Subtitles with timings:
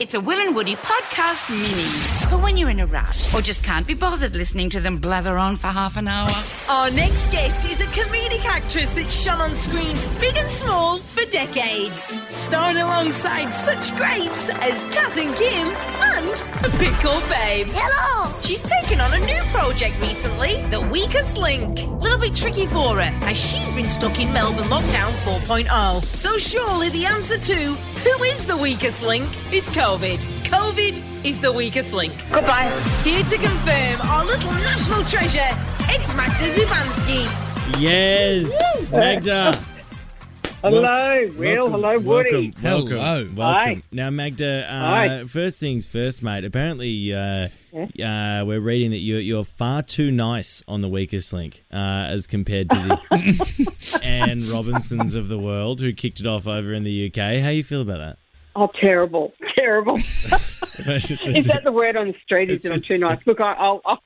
[0.00, 1.82] It's a Will and Woody podcast mini
[2.30, 5.36] for when you're in a rush or just can't be bothered listening to them blather
[5.36, 6.30] on for half an hour.
[6.68, 11.28] Our next guest is a comedic actress that's shone on screens big and small for
[11.30, 17.66] decades, starring alongside such greats as Kath and Kim and a Pickle Babe.
[17.70, 18.32] Hello!
[18.40, 21.80] She's taken on a new project recently, The Weakest Link.
[21.80, 26.04] A little bit tricky for her, as she's been stuck in Melbourne Lockdown 4.0.
[26.04, 29.87] So surely the answer to who is the weakest link is COVID.
[29.88, 32.12] COVID COVID is the weakest link.
[32.30, 32.68] Goodbye.
[33.04, 35.48] Here to confirm our little national treasure,
[35.88, 37.80] it's Magda Szubanski.
[37.80, 39.58] Yes, Magda.
[40.62, 41.70] Hello, Will.
[41.70, 42.52] Hello, Woody.
[42.62, 43.30] Welcome, welcome, Hello.
[43.34, 43.36] welcome.
[43.38, 43.82] Hi.
[43.90, 44.70] Now, Magda.
[44.70, 45.24] Uh, Hi.
[45.24, 46.44] First things first, mate.
[46.44, 51.64] Apparently, uh, uh, we're reading that you're you're far too nice on the weakest link
[51.72, 56.74] uh, as compared to the Anne Robinsons of the world who kicked it off over
[56.74, 57.40] in the UK.
[57.40, 58.18] How you feel about that?
[58.60, 59.94] Oh, terrible, terrible.
[59.98, 62.50] Is that the word on the street?
[62.50, 63.24] Is it I'm too nice?
[63.24, 64.02] Look, I, I'll, I'll,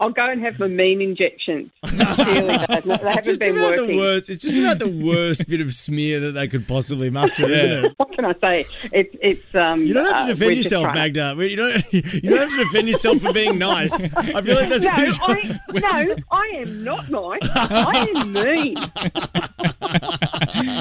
[0.00, 1.70] I'll go and have my mean injections.
[2.16, 3.98] Really, they, they haven't just been about the working.
[3.98, 4.30] worst.
[4.30, 7.92] It's just about the worst bit of smear that they could possibly muster, isn't it?
[7.98, 8.66] What can I say?
[8.92, 9.82] It's it's um.
[9.82, 11.36] You don't have uh, to defend we're yourself, Magda.
[11.38, 11.92] You don't.
[11.92, 14.04] You don't have to defend yourself for being nice.
[14.16, 17.40] I feel like that's No, I, no, I am not nice.
[17.54, 18.76] I am mean.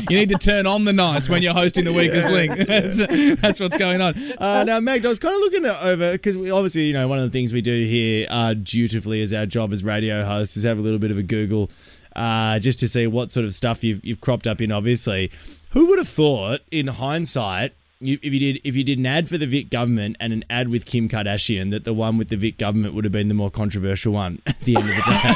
[0.10, 2.56] You need to turn on the nice when you're hosting the weakest link.
[2.68, 2.98] That's,
[3.42, 4.16] that's what's going on.
[4.38, 7.20] Uh, now, Magda, I was kind of looking over because we obviously, you know, one
[7.20, 10.64] of the things we do here uh, dutifully as our job as radio hosts is
[10.64, 11.70] have a little bit of a Google
[12.16, 14.72] uh, just to see what sort of stuff you've, you've cropped up in.
[14.72, 15.32] Obviously,
[15.72, 17.74] who would have thought, in hindsight,
[18.06, 20.44] you, if you did if you did an ad for the Vic government and an
[20.50, 23.34] ad with Kim Kardashian, that the one with the Vic government would have been the
[23.34, 25.34] more controversial one at the end of the day.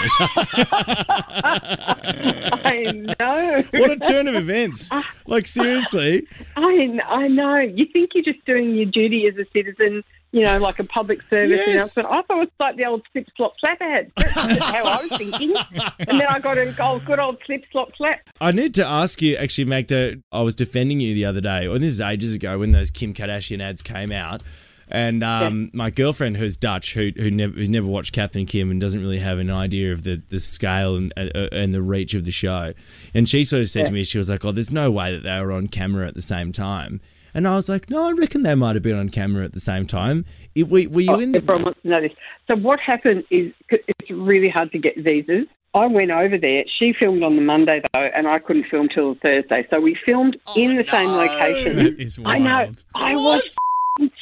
[2.63, 3.63] I know.
[3.79, 4.89] what a turn of events!
[5.25, 7.59] Like seriously, I, I know.
[7.59, 11.19] You think you're just doing your duty as a citizen, you know, like a public
[11.29, 11.97] service Yes.
[11.97, 12.07] announcement.
[12.09, 14.11] I thought it was like the old slip, slop, slap ad.
[14.15, 15.53] That's how I was thinking.
[15.99, 18.21] And then I got a oh, good old slip, slop, slap.
[18.39, 20.21] I need to ask you, actually, Magda.
[20.31, 23.13] I was defending you the other day, and this is ages ago when those Kim
[23.13, 24.43] Kardashian ads came out.
[24.91, 28.71] And um, my girlfriend, who's Dutch, who who never who's never watched Kath and Kim
[28.71, 32.15] and doesn't really have an idea of the, the scale and uh, and the reach
[32.15, 32.73] of the show,
[33.13, 35.21] and she sort of said to me, she was like, "Oh, there's no way that
[35.23, 37.01] they were on camera at the same time."
[37.35, 39.59] And I was like, "No, I reckon they might have been on camera at the
[39.59, 41.37] same time." It, were, were you Oh, in the?
[41.37, 42.11] everyone wants to know this.
[42.49, 45.45] So what happened is it's really hard to get visas.
[45.75, 46.63] I went over there.
[46.79, 49.67] She filmed on the Monday though, and I couldn't film till Thursday.
[49.71, 51.75] So we filmed in the same location.
[51.75, 52.45] That is I know.
[52.49, 52.83] wild.
[52.95, 53.68] I was f***ing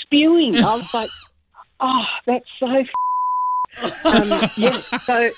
[0.07, 0.57] spewing.
[0.63, 1.09] I was like,
[1.79, 2.83] oh, that's so.
[3.77, 4.05] F-.
[4.05, 4.71] Um, yeah.
[5.05, 5.29] So,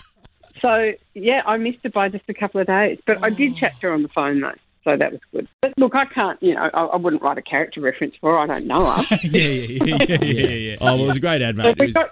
[0.62, 3.74] so yeah, I missed it by just a couple of days, but I did chat
[3.82, 4.54] to her on the phone though,
[4.84, 5.48] so that was good.
[5.62, 6.42] But look, I can't.
[6.42, 8.40] You know, I, I wouldn't write a character reference for her.
[8.40, 9.04] I don't know her.
[9.24, 10.76] yeah, yeah, yeah, yeah, yeah, yeah.
[10.82, 11.76] Oh, well, it was a great ad, mate.
[11.78, 12.12] It was- got,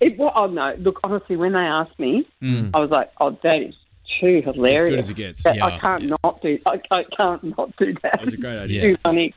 [0.00, 3.56] it, well, oh no, look, honestly, when they asked me, I was like, oh, that
[3.60, 3.74] is
[4.20, 4.82] too hilarious.
[4.82, 5.44] as good as it gets.
[5.58, 6.58] Yeah, I can't not do.
[6.66, 8.14] I, I can't not do that.
[8.14, 8.80] It was a great idea.
[8.82, 9.34] Too funny.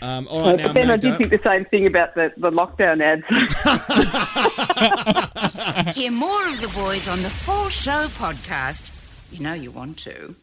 [0.00, 1.10] Um, all So, now, but then I Magda.
[1.10, 3.24] did think the same thing about the, the lockdown ads.
[5.96, 8.92] Hear more of the boys on the Full Show podcast.
[9.32, 10.36] You know you want to.